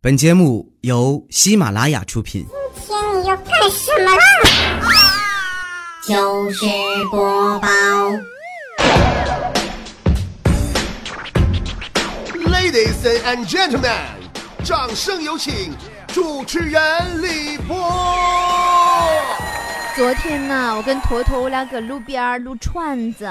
[0.00, 2.46] 本节目由喜马拉雅出品。
[2.86, 4.22] 今天你要干什么啦？
[6.06, 6.64] 就是
[7.10, 7.68] 播报
[12.46, 13.90] ，Ladies and gentlemen，
[14.62, 15.74] 掌声有请
[16.06, 17.76] 主持人李波。
[19.98, 23.28] 昨天呢，我跟坨坨我俩搁路边撸串子，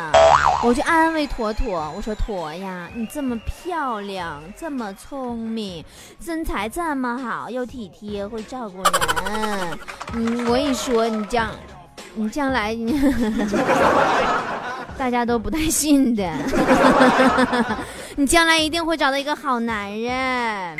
[0.61, 5.82] 我就安慰坨坨，我说坨呀，你这么漂亮，这么聪明，
[6.19, 9.79] 身材这么好，又体贴，会照顾人，
[10.14, 11.47] 嗯，我跟你说，你将，
[12.15, 13.00] 你将来你，
[15.00, 16.29] 大家都不太信的，
[18.18, 20.78] 你将来一定会找到一个好男人。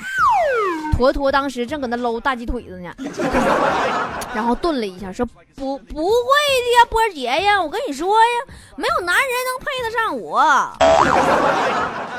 [0.98, 2.92] 坨坨当时正搁那搂大鸡腿子呢，
[4.34, 5.24] 然后顿了一下，说
[5.56, 10.42] ：“不，不会的呀，波姐呀，我跟你说呀，没有男人能配得上我。”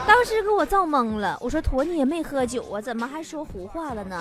[0.09, 4.19] 当时给我造懵了，我说：“坨你也没喝酒啊，怎么还说胡话了呢？”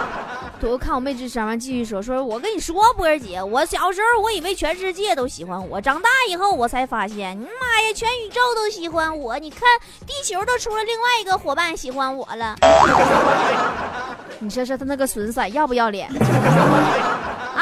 [0.60, 9.60] 坨看我没吱声，完继续说：“说我跟你说，波儿姐，我小时候我以为全世界都喜欢我，长大以后我才发现，你妈呀，全宇宙都喜欢我，你看
[10.06, 12.56] 地球都出了另外一个伙伴喜欢我了。
[14.40, 16.10] ”你说说他那个损色要不要脸？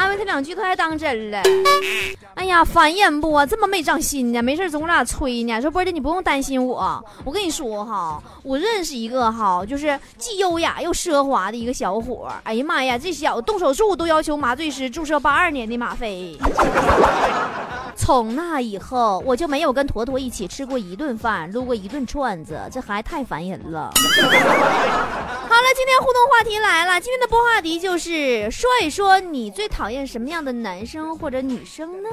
[0.09, 1.39] 安慰他两句，他还当真了。
[2.33, 3.45] 哎呀，烦人不？
[3.45, 4.41] 这么没长心呢？
[4.41, 5.61] 没事总我俩吹呢。
[5.61, 7.05] 说波姐，你不用担心我。
[7.23, 12.27] 我跟你说哈，我认识一个哈，就是既优雅又奢华的一个小伙。
[12.43, 16.35] 哎呀妈呀，这小子动手术都要求麻醉师注射八二年的吗啡。
[17.95, 23.91] 从那以后，我就没有跟坨坨一起吃过一顿饭，撸过一顿串子，这孩子太烦人了。
[25.59, 27.01] 好了，今天互动话题来了。
[27.01, 32.09] 今天的播话题就是说一说你最讨厌什么样的男生或者女生呢？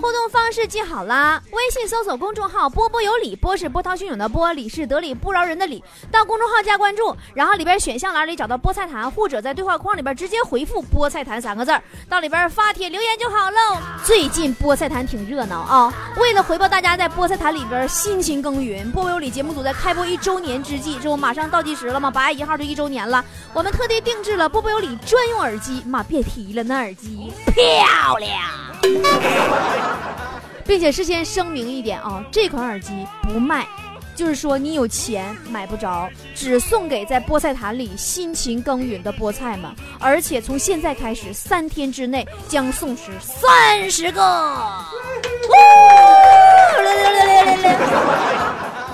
[0.00, 5.82] 互动方式记好啦，微信搜索公众号“波波有理”，波是波涛汹涌的波，理是得理不饶人的理。
[6.10, 13.78] 到公众号加关注，然后里边选项栏里找到菠菜坛，或者在对话框里边直接回复“菠菜坛”三个字儿，到里边发帖留言就好喽。
[14.04, 22.10] 最近菠菜坛挺热闹啊，为了回报大家在菠菜坛里边辛勤耕耘，波波有理节目组在开播一周年之际，这不马上倒计时了吗？
[22.10, 23.24] 八月一号就一周年了，
[23.54, 28.32] 我们特地定制了波波有理专用耳机，妈别提了，那耳机漂亮。
[30.64, 33.66] 并且事先声明一点啊，这款耳机不卖，
[34.14, 44.22] 就是说你有钱买不着，只送给在菠菜坛里辛勤耕耘的菠菜们，而且从现在开始，三天之内将送出三十个。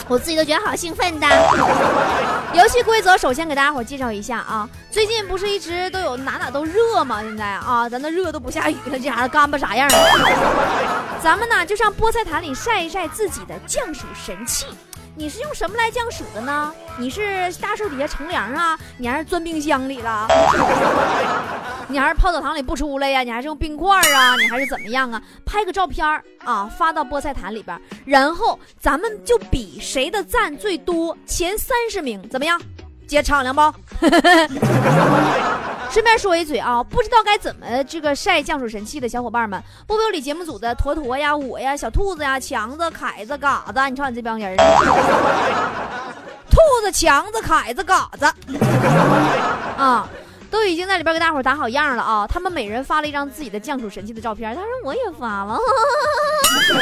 [0.09, 1.27] 我自己都觉得好兴奋的。
[2.55, 7.23] 游戏规则首先给大家伙介绍一下啊，最近不是一直都有哪哪都热吗？
[7.23, 11.19] 现在啊，咱那热都不下雨了，这家伙干巴啥样啊？
[11.23, 14.67] 咱们呢就上菠菜坛里晒一晒自己的降暑神器。
[15.19, 16.73] 你是用什么来降暑的呢？
[16.97, 18.79] 你是大树底下乘凉啊？
[18.97, 20.29] 你还是钻冰箱里了？
[21.91, 23.25] 你还是泡澡堂里不出来呀？
[23.25, 24.37] 你还是用冰块啊？
[24.37, 25.21] 你还是怎么样啊？
[25.45, 26.07] 拍个照片
[26.45, 32.61] 啊，发到菠菜坛里边，然后咱们就比谁的赞最多，前三十名怎么样？
[33.09, 33.75] 姐敞亮包？
[35.91, 44.55] 顺便说一嘴啊，不知道该怎么这个晒降暑神器的小伙伴们，波波里节目组的坨坨呀、我呀、小兔子呀、强子、凯子、嘎子，你瞅你这帮人
[46.51, 48.27] 兔子、强子、凯子、嘎子
[49.79, 50.07] 啊。
[50.51, 52.27] 都已经在里边给大伙打好样了啊！
[52.27, 55.59] 他们每人发了一张自己的降暑神器的照片，他说我也发了。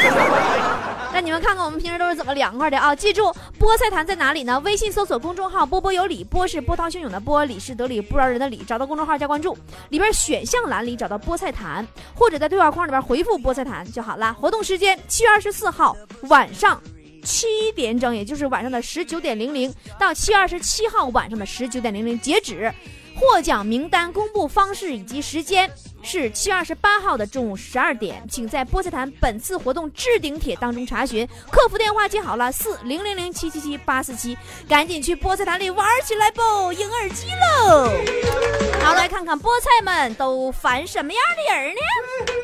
[1.13, 2.95] 那你们看看我们平时都是怎么凉快的啊！
[2.95, 4.59] 记住，菠菜坛在哪里呢？
[4.61, 8.63] 微信搜索公众号“波波有理”，波是波涛汹涌的波，理是得理不饶人的理。
[8.65, 9.57] 找到公众号加关注，
[9.89, 14.33] 里边选项栏里找到菠菜坛，或者在对话框里边回复菠菜坛就好了。
[14.33, 15.95] 活动时间七月二十四号
[16.29, 16.81] 晚上。
[17.23, 22.73] 七点整，也就是晚上的十九点零零到七月二十七号晚上的十九点零零截止。
[23.19, 25.69] 获奖名单公布方式以及时间
[26.03, 31.27] 是七月二十八号的中午十二点，请在菠菜坛本次活动置顶帖当中查询。
[31.49, 34.37] 客服电话记好了，四零零零七七七八四七，
[34.69, 36.71] 赶紧去菠菜坛里玩起来不？
[36.71, 37.89] 赢耳机喽！
[38.81, 42.36] 好，来看看菠菜们都烦什么样的人呢？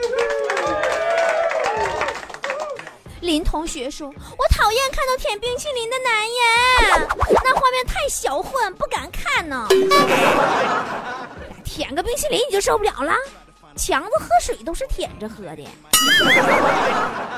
[3.34, 4.08] 林同学说
[4.38, 7.08] ：“我讨厌看到舔冰淇淋的男人，
[7.44, 9.68] 那画面太销魂，不敢看呢。
[11.64, 13.12] 舔个冰淇淋你就受不了了？
[13.76, 15.68] 强子喝水都是舔着喝的。”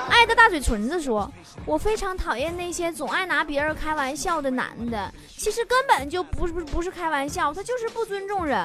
[0.09, 1.31] 爱的大嘴唇子说
[1.65, 8.57] ：“我非常讨厌那些总爱拿别人开玩笑的男的，其实根本就不是不是开玩笑，他就是不尊重人，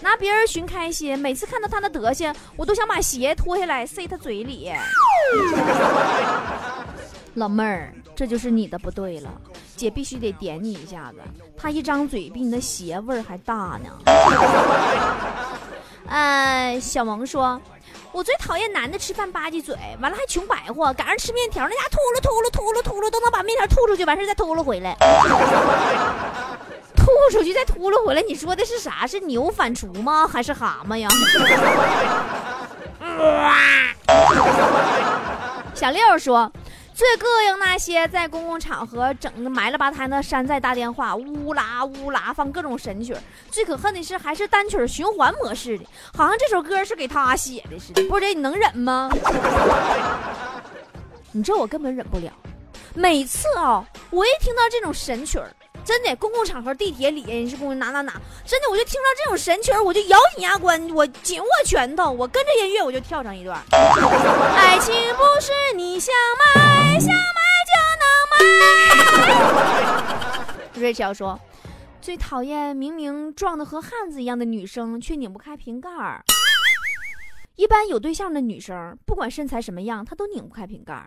[0.00, 1.18] 拿别人寻开心。
[1.18, 4.72] 每次看到他的德行，我都想把鞋脱下来塞他嘴里。”
[7.34, 9.30] 老妹儿，这就是你的不对了。
[9.74, 11.18] 姐必须得点你一下子。
[11.56, 13.90] 他一张嘴比你的鞋味儿还大呢。
[16.08, 17.60] 呃，小萌说，
[18.12, 24.96] 我最讨厌男的吃饭吧唧嘴，完了还穷白活，赶上吃面条，那家伙吐噜吐噜吐噜吐噜都能把面条吐出去，完事再吐噜回来。
[26.94, 29.06] 吐出去再秃噜回来，你说的是啥？
[29.06, 30.28] 是牛反刍吗？
[30.30, 31.08] 还是蛤蟆呀？
[35.74, 36.52] 小六说，
[36.94, 43.16] 最膈应那些在公共场合整的埋了吧摊的山寨大电话，呜啦呜啦放各种神曲。
[43.50, 45.84] 最可恨的是，还是单曲循环模式的，
[46.14, 48.02] 好像这首歌是给他写的似的。
[48.08, 49.10] 波姐，你能忍吗？
[51.32, 52.30] 你这我根本忍不了。
[52.94, 55.50] 每次啊，我一听到这种神曲儿。
[55.84, 58.12] 真的，公共场合、地铁里，你是公哪哪哪，
[58.46, 63.60] 真的，我就听到这种神曲我就咬紧牙关，我紧握拳头，我跟着音乐，我就跳上一段。
[63.72, 66.14] 爱情不是你想
[66.54, 67.14] 买，想买
[67.68, 68.32] 就能买。
[70.74, 71.38] 瑞乔说，
[72.00, 76.24] 最讨厌明明壮的和汉子一样的女生，却拧不开瓶盖儿。
[77.56, 81.06] 一般有对象的女生，不管身材什么样，她都拧不开瓶盖儿。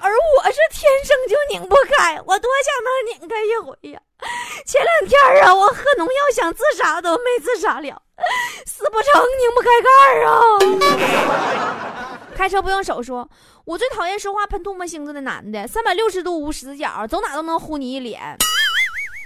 [0.00, 4.00] 而我是天生就拧不开，我多想能拧开一回呀！
[4.66, 8.02] 前两天啊，我喝农药想自杀都没自杀了，
[8.66, 12.18] 死不成拧不开盖儿啊！
[12.34, 13.28] 开车不用手，说
[13.64, 18.36] 我最讨厌说话喷唾沫星子的男的，三百六十度无死角，走哪都能呼你一脸。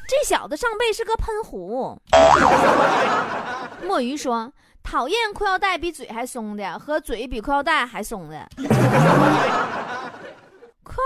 [0.08, 1.96] 这小子上辈是个喷壶。
[3.82, 4.52] 墨鱼说。
[4.82, 8.48] 讨厌裤腰带比嘴还松的，和嘴比裤腰带还松的。
[10.90, 11.02] 裤腰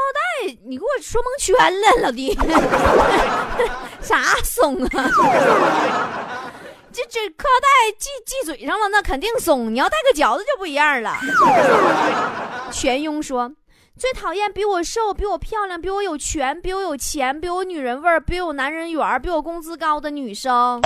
[0.48, 2.34] 带，你给我说蒙圈了，老弟，
[4.00, 4.88] 啥松啊？
[6.90, 9.72] 这这裤腰带系系嘴上了，那肯定松。
[9.74, 11.14] 你要带个嚼子就不一样了。
[12.72, 13.52] 全庸说，
[13.98, 20.80] 最讨厌比我瘦、比我漂亮、比我有权、比我有钱、比我女人味、比我男人缘、比我工资高的女生。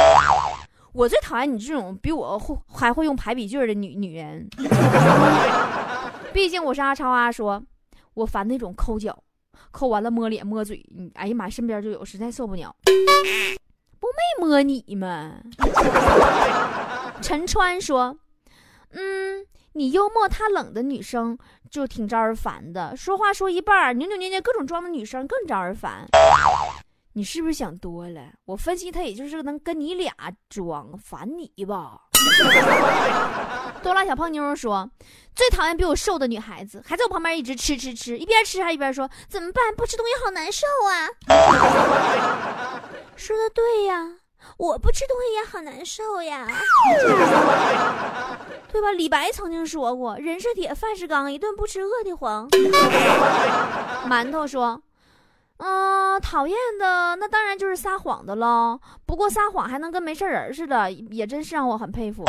[0.92, 4.48] 我最讨厌你这种比我会还会用排比句的女女人。
[6.32, 7.62] 毕竟我是阿超阿说，
[8.18, 9.16] 我烦那种抠脚，
[9.70, 10.84] 抠完了摸脸摸嘴，
[11.14, 12.74] 哎呀妈，身边就有，实在受不了。
[14.00, 15.36] 不没摸你吗？
[17.22, 18.18] 陈川说，
[18.90, 21.38] 嗯，你幽默他冷的女生
[21.70, 26.08] 就挺招人烦的，说话说一半扭扭捏捏各种装的女生更招人烦。
[27.12, 28.32] 你是不是想多了？
[28.46, 30.12] 我分析他也就是能跟你俩
[30.48, 32.07] 装烦你吧。
[33.82, 34.90] 多拉小胖妞说，
[35.34, 39.74] 最讨厌比我瘦的女孩子，还在我旁边一直吃吃吃，一边吃还一边说怎么办？
[39.76, 41.08] 不吃东西好难受啊。
[43.16, 44.16] 说的对呀，
[44.56, 46.46] 我不吃东西也好难受呀，
[48.72, 48.92] 对吧？
[48.92, 52.48] 李白曾经说过，人是铁，饭是钢，一顿不吃饿得慌。
[54.08, 54.82] 馒头说。
[55.58, 58.80] 嗯，讨厌的那当然就是撒谎的喽。
[59.04, 62.24] 不过撒谎还能跟没事人似的，也真是让我很佩服。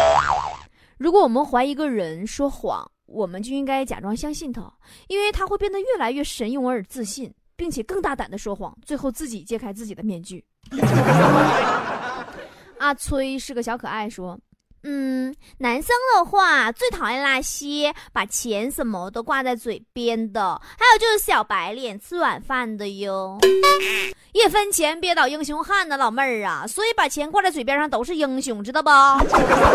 [0.97, 4.71] 如果我们怀疑一个人说谎，我们就应该假装相信他，
[5.07, 10.43] 因为他会变得越来越神勇而自信，并且更大胆的说谎，最后自己揭开自己的面具。
[12.79, 14.37] 阿崔是个小可爱，说。
[14.83, 23.37] 嗯，男生的话最讨厌那些把钱什么都挂在嘴边的，还有就是小白脸吃软饭的哟。
[24.31, 28.89] 一分钱憋倒英雄汉的老妹儿啊，所以把钱挂在嘴边上都是英雄，知道不？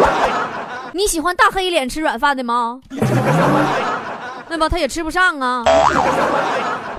[0.94, 2.80] 你喜欢大黑脸吃软饭的吗？
[4.48, 5.64] 那么他也吃不上啊。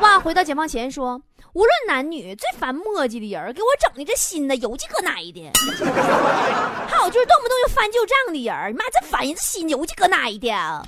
[0.01, 1.21] 哇，回到解放前说。
[1.53, 5.49] 无论男女，最烦磨叽的人给我整的这心呢油鸡搁奶的。
[6.85, 10.83] 还有就是动不动就翻旧账的人妈这烦人，这心油鸡搁奶的。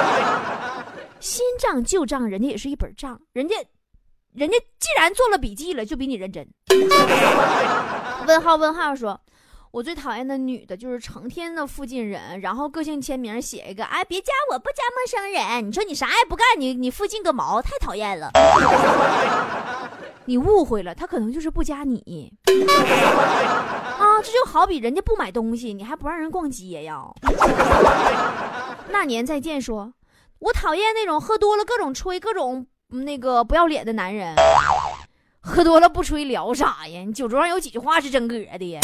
[1.18, 3.56] 新账旧账，人家也是一本账，人家，
[4.34, 6.46] 人家既然做了笔记了，就比你认真。
[8.28, 9.18] 问号问号说。
[9.72, 15.68] 我最讨厌的女的就是成天的附近人，然后个性签名写一个，哎，别加我，不加陌生人。
[15.68, 18.30] 你说你啥也不干，你你附近个毛，太讨厌了。
[20.24, 22.32] 你误会了，他可能就是不加你。
[23.98, 27.04] 啊，这就好比人家不买东西，你还不让人逛街呀？
[28.90, 29.92] 那年再见，说，
[30.38, 34.34] 我讨厌那种喝多了各种吹、各种那个不要脸的男人。
[35.46, 37.00] 喝多了不吹聊啥呀？
[37.06, 38.80] 你酒桌上有几句话是真格的呀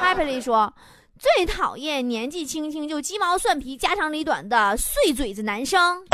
[0.00, 0.72] ？Happily 说，
[1.18, 6.04] 最讨厌年纪轻轻就鸡毛蒜皮、家长里短的碎嘴子男生。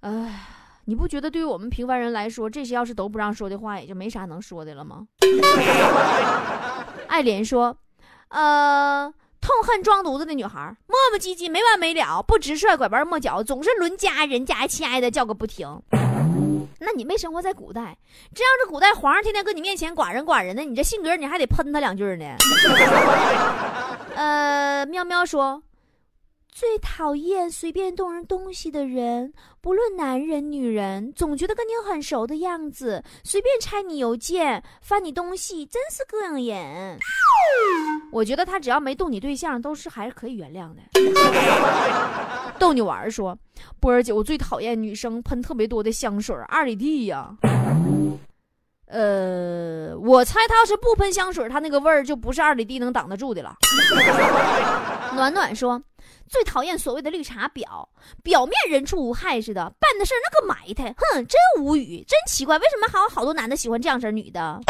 [0.00, 0.46] 哎，
[0.84, 5.06] 你不觉得对于我们平凡人来说，这些要是都不让说的话，也就没啥能说的了吗？
[7.08, 7.76] 爱莲说，
[8.28, 9.12] 呃，
[9.44, 15.68] 痛恨装犊子的女孩，磨磨唧唧没完没了，不直率，拐弯抹角，总是轮家人家亲爱的叫个不停。
[16.80, 17.94] 那你没生活在古代，
[18.34, 22.24] 这要是古代皇上天天搁你面前寡人寡人的，你这性格你还得喷他两句呢。
[24.16, 25.62] 呃，喵喵说，
[26.54, 36.96] 最讨厌随便动人东西的人，不论男人女人，总觉得跟你很熟的样子，随便拆你邮件、翻你东西，真是膈应人。
[38.12, 40.80] 我觉得他只要没动你对象，都是还是可以原谅的。
[42.56, 43.36] 逗你玩儿说，
[43.80, 47.36] 波儿姐，我最讨厌女生喷特别多的香水，二里地呀。
[48.86, 53.56] 呃，我猜他要是不喷香水，他那个味儿就不是二里地能挡得住的了。
[55.14, 55.80] 暖暖说，
[56.28, 57.88] 最讨厌所谓的绿茶婊，
[58.22, 64.60] 表面人畜无害似的，办的事儿那个埋汰，哼，真无语，真奇怪，为什么还有好多男的喜欢这样式儿女的？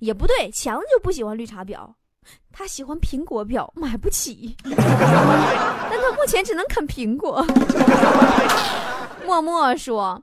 [0.00, 1.88] 也不对，强子就不喜欢绿茶婊，
[2.52, 7.44] 他喜欢苹果婊，买不起，但他目前只能啃苹果。
[9.24, 10.20] 默默说。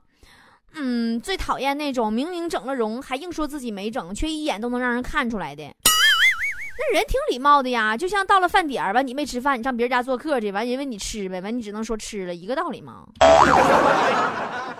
[0.78, 5.62] 嗯，最讨厌那种明明整了容还硬说自己没整，却一眼都能让人看出来的。
[6.78, 13.06] 那人挺礼貌的呀，就像到了饭点儿吧，你没吃饭，你上别人家做客去，完人问你吃呗，完你只能说吃了，一个道理吗？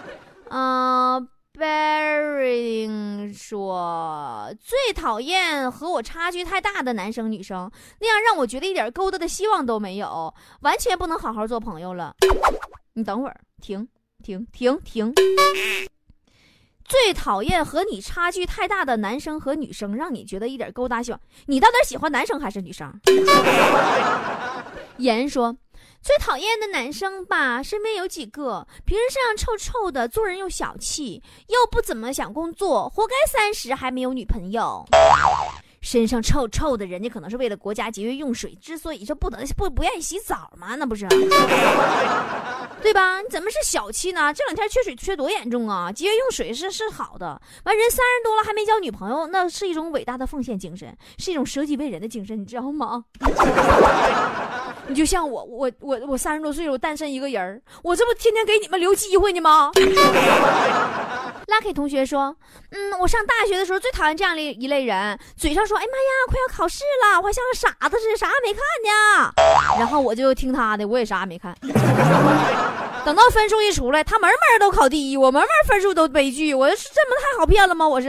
[0.51, 12.15] 嗯、b e r r y 说最讨厌和我差距太大的男生女生，那样让我觉得一点勾搭的希望都没有，完全不能好好做朋友了。
[12.93, 13.89] 你等会儿，停
[14.23, 15.15] 停停停。
[16.85, 21.21] 最讨厌和你差距太大的男生和女生，让你觉得一点勾搭希望。
[21.47, 22.93] 你到底喜欢男生还是女生？
[24.99, 25.55] 言说
[26.01, 34.85] 最讨厌的男生吧，身边有几个，平时身上臭臭的，做人又小气，又不怎么想工作，活该三十还没有女朋友。
[35.87, 41.07] 身上臭臭的，人家可能是为了国家节约用水，之所以说不能不不愿意洗澡嘛，那不是，
[42.83, 43.21] 对吧？
[43.21, 44.35] 你怎么是小气呢？
[44.35, 45.93] 这两天缺水缺多严重啊！
[45.93, 53.05] 节约用水是是好的，完人三十多了还没交女朋友，那是一种伟大的奉献精神，是一种舍己为人的精神，你知道吗？
[54.89, 59.71] 你就像我，我我我三十多岁了，我单身一个人，我这不天天给你们留机会呢吗
[61.47, 62.37] ？Lucky 同学说，
[62.71, 69.33] 嗯，我上大学的时候最讨厌这样的一类人，嘴上说，哎妈呀，快要考试了，我还像个傻子似的，啥也没看呢。
[69.79, 71.55] 然后我就听他的，我也啥也没看。
[73.05, 77.87] 等到分数一出来，他门门都考第一，我门门分数都悲剧，我是这么太好骗了吗？
[77.87, 78.09] 我是。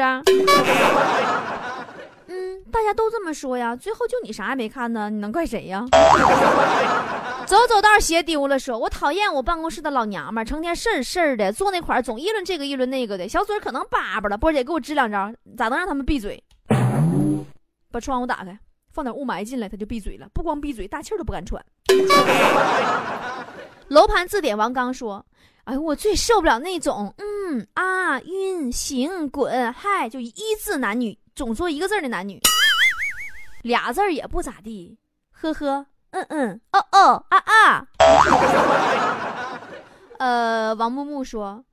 [2.37, 5.83] 嗯，大家都这么说呀，最后就你啥也没看呢，你能怪谁呀？
[7.47, 14.37] 走走道鞋丢了，说我讨厌我办公室的老娘们，成天事儿事儿的，坐那块儿总议论这个议论那个的，小嘴儿可能叭叭了。
[14.37, 16.41] 波姐给我支两招，咋能让他们闭嘴？
[17.91, 18.57] 把窗户打开，
[18.91, 20.27] 放点雾霾进来，他就闭嘴了。
[20.33, 21.63] 不光闭嘴，大气都不敢喘。
[23.87, 25.25] 楼盘字典王刚说
[25.63, 32.41] ：“哎呦，我最受不了那种，嗯啊晕行滚嗨，就一字男女，总说一个字儿的男女，
[33.61, 34.97] 俩字儿也不咋地，
[35.31, 37.85] 呵呵，嗯嗯，哦哦啊啊。
[40.17, 41.63] ”呃，王木木说：“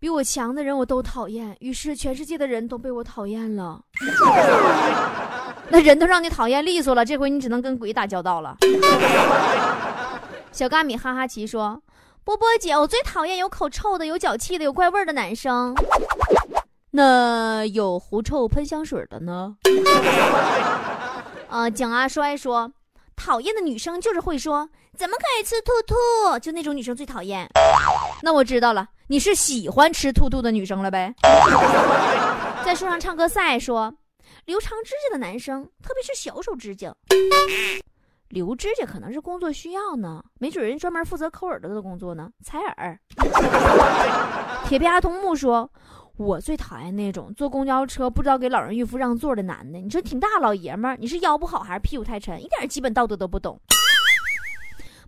[0.00, 3.80] 比我强的人我都讨厌，于是全世界的人都被我讨厌了。
[5.70, 8.56] 那人都让你讨厌利索了，这回你只能跟鬼打交道了。”
[10.50, 11.80] 小嘎米哈哈奇说
[12.24, 15.72] ：“波波姐，我最讨厌有口臭的、有脚气的、有怪味儿的男生。
[16.96, 19.56] 那有狐臭喷香水的呢？”
[21.50, 22.72] 呃，蒋阿衰说
[23.16, 27.48] ：“讨厌的女生就是会说怎么可以吃兔兔，就那种女生最讨厌。”
[28.22, 31.12] 那我知道了，你是喜欢吃兔兔的女生了呗？
[32.64, 33.92] 在树上唱歌赛说
[34.46, 36.94] ：“留长指甲的男生，特别是小手指甲。”
[38.28, 42.30] 留指甲可能是工作需要呢，没准人专门负责抠耳朵的工作呢。
[42.44, 42.96] 采耳。
[44.68, 45.70] 铁皮阿童木说
[46.16, 49.80] ：“我最讨厌那种坐公交车不知道给老人孕妇让座的男的。
[49.80, 52.40] 你说挺大老爷们儿，你是腰不好还是屁股太沉？
[52.40, 53.60] 一点基本道德都不懂。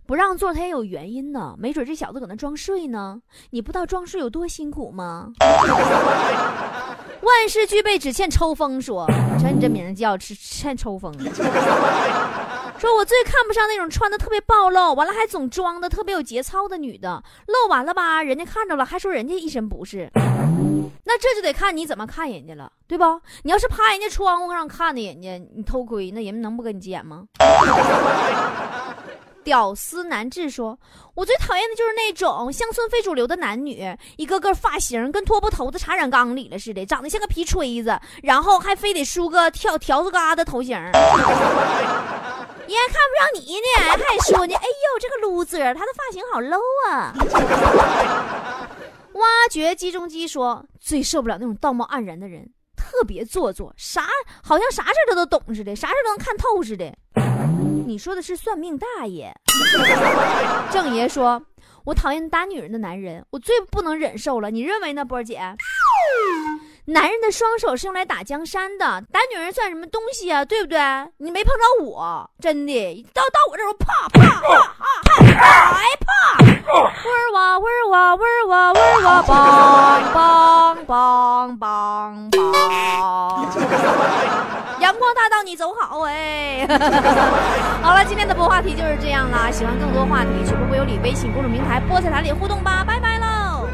[0.05, 3.21] 不让座他也有原因呢，没准这小子搁那装睡呢。
[3.51, 5.31] 你不知道装睡有多辛苦吗？”
[7.23, 8.81] 万事俱备，只欠抽风。
[8.81, 9.05] 说，
[9.39, 11.13] 瞧你这名叫，只欠抽风。
[12.77, 20.09] 说我最看不上那种穿的特别暴露，完了还总装的特别有节操的女的，露完了吧，人家看着了还说人家一身不是，
[21.03, 23.19] 那这就得看你怎么看人家了，对吧？
[23.43, 27.25] 你要是趴人家窗户上看的人家，你偷窥，那人们能不跟你急眼吗？
[29.43, 30.77] 屌丝男志说
[31.15, 40.75] ：“我最讨厌的就是那种乡村非主流的男女，一个个发型跟拖布头子插染缸里了似的，长得像个皮锤子，然后还非得梳个条条子疙瘩头型。
[42.67, 43.69] 人家看不上你呢，
[44.05, 47.15] 还说呢，哎呦，这个 loser，他的发型好 low 啊！
[49.47, 54.05] 挖掘机中机说最受不了那种道貌岸然的人，特别做作，啥
[54.43, 56.93] 好像啥事他都懂似的，啥事都能看透似的。
[57.85, 59.33] 你说的是算命大爷？
[60.69, 61.41] 郑爷说，
[61.85, 64.51] 我讨厌打女人的男人，我最不能忍受了。
[64.51, 65.39] 你认为呢，波姐？
[66.89, 70.45] 男人的双手是用来打江山的，打女人算什么东西啊？
[70.45, 70.79] 对不对？
[71.17, 74.57] 你没碰着我，真的到到我这时候，啪啪啪
[75.03, 76.07] 啪啪，还啪！
[76.39, 76.47] 味
[77.11, 82.31] 儿哇味儿哇味儿哇味儿哇，梆梆梆梆梆！
[84.79, 86.65] 阳光大道，你走好哎！
[87.83, 89.51] 好了，今天的播话题就是这样啦。
[89.51, 93.67] 喜欢更多话题，去波波有理微信公众平台菠菜坛里互动吧，拜拜喽！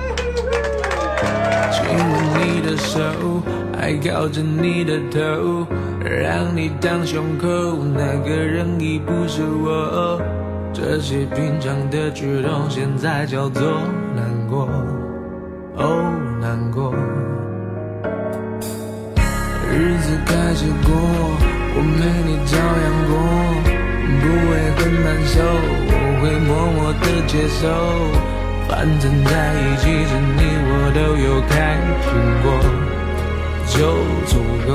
[1.74, 3.01] 亲吻你的手，
[3.75, 5.65] 还靠着你的头，
[6.06, 7.48] 让你当胸口，
[7.96, 10.22] 那个人已不是我。
[10.72, 13.62] 这些平常的举动，现在叫做
[14.15, 14.70] 难过，
[15.77, 16.94] 哦，难过。
[19.72, 20.94] 日子开始过，
[21.75, 22.53] 我没你照
[22.84, 23.12] 样过，
[24.22, 25.42] 不会很难受，
[25.89, 27.62] 我会默默的接受。
[28.75, 32.10] 反正在一起时，你我都有开心
[32.42, 32.46] 过，
[33.68, 33.77] 就
[34.25, 34.34] 足
[34.68, 34.72] 够。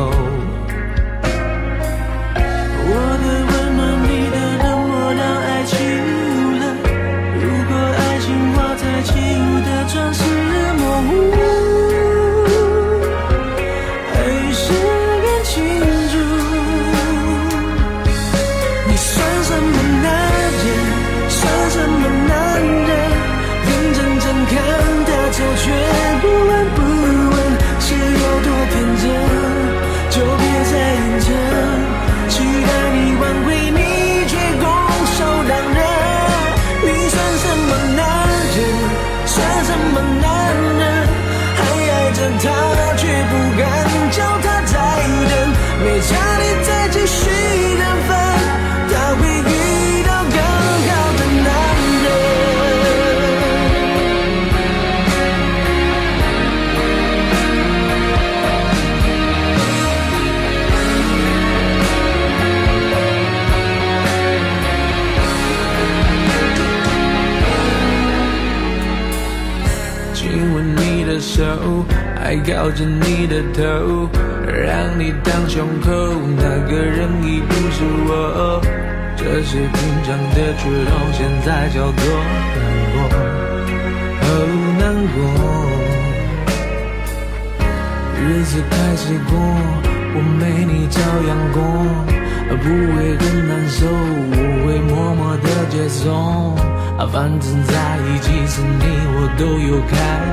[70.29, 71.43] 亲吻你的手，
[72.15, 74.07] 还靠着你的头，
[74.47, 75.91] 让你当胸口，
[76.37, 78.61] 那个人已不是我。
[79.17, 79.73] 这些平
[80.05, 82.05] 常的举动，现在叫做
[82.55, 82.61] 难
[82.93, 82.97] 过，
[84.21, 84.27] 好，
[84.79, 84.83] 难
[85.15, 85.17] 过。
[88.21, 89.33] 日子开始过，
[90.15, 91.59] 我没你照样过，
[92.57, 96.55] 不会很难受，我会默默的接受。
[97.13, 98.85] 反正在一起时，你
[99.15, 99.93] 我都有开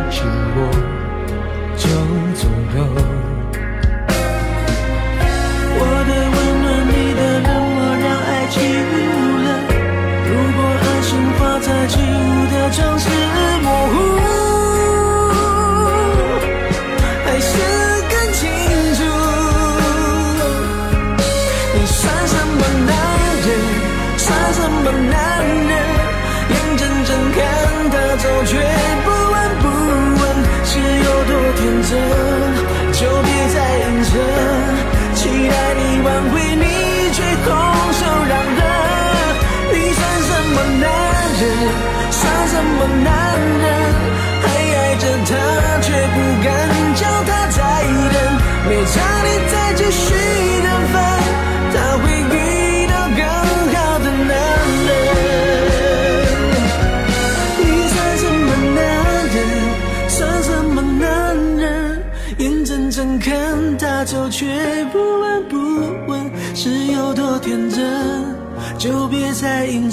[0.10, 0.26] 心
[0.56, 0.58] 过，
[1.78, 1.84] 就
[2.36, 3.15] 足够。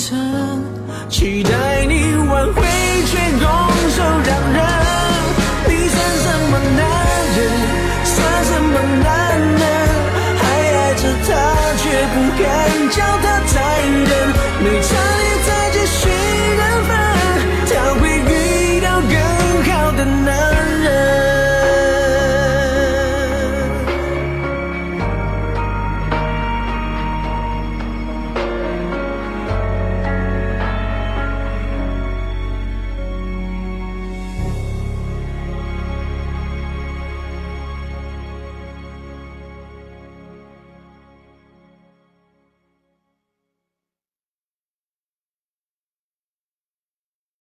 [0.02, 0.18] 层
[1.08, 1.92] 期待你
[2.28, 2.60] 挽回
[3.06, 3.46] 却拱
[3.90, 4.58] 手让人
[5.68, 6.80] 你算什么男
[7.36, 7.40] 人？
[8.04, 9.06] 算什么男
[9.60, 9.62] 人？
[10.38, 10.42] 还
[10.74, 11.30] 爱着她
[11.78, 11.82] 却
[12.14, 12.51] 不敢。